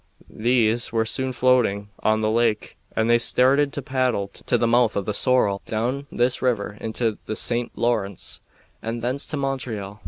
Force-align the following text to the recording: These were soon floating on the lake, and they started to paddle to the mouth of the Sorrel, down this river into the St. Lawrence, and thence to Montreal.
These 0.41 0.91
were 0.91 1.05
soon 1.05 1.31
floating 1.31 1.89
on 1.99 2.21
the 2.21 2.31
lake, 2.31 2.75
and 2.95 3.07
they 3.07 3.19
started 3.19 3.71
to 3.73 3.83
paddle 3.83 4.29
to 4.29 4.57
the 4.57 4.65
mouth 4.65 4.95
of 4.95 5.05
the 5.05 5.13
Sorrel, 5.13 5.61
down 5.67 6.07
this 6.11 6.41
river 6.41 6.75
into 6.81 7.19
the 7.27 7.35
St. 7.35 7.71
Lawrence, 7.77 8.41
and 8.81 9.03
thence 9.03 9.27
to 9.27 9.37
Montreal. 9.37 9.99